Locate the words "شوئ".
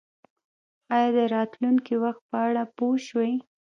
3.07-3.33